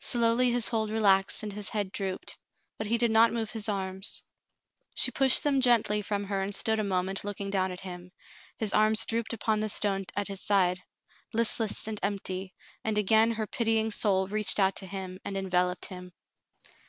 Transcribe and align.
Slowly 0.00 0.50
his 0.50 0.66
hold 0.66 0.90
relaxed 0.90 1.44
and 1.44 1.52
his 1.52 1.68
head 1.68 1.92
drooped, 1.92 2.36
but 2.76 2.88
he 2.88 2.98
did 2.98 3.12
not 3.12 3.32
move 3.32 3.52
his 3.52 3.68
arms. 3.68 4.24
She 4.96 5.12
pushed 5.12 5.44
them 5.44 5.60
gently 5.60 6.02
from 6.02 6.24
her 6.24 6.42
and 6.42 6.52
stood 6.52 6.80
a 6.80 6.82
moment 6.82 7.22
looking 7.22 7.50
down 7.50 7.70
at 7.70 7.82
him. 7.82 8.10
His 8.56 8.74
arms 8.74 9.06
dropped 9.06 9.32
upon 9.32 9.60
the 9.60 9.68
stone 9.68 10.06
at 10.16 10.26
his 10.26 10.40
side, 10.40 10.82
listless 11.32 11.86
and 11.86 12.00
empty, 12.02 12.52
and 12.82 12.98
again 12.98 13.30
her 13.30 13.46
pitying 13.46 13.92
soul 13.92 14.26
reached 14.26 14.58
out 14.58 14.74
to 14.74 14.86
him 14.88 15.20
and 15.24 15.36
envel 15.36 15.70
oped 15.70 15.84
him. 15.84 16.12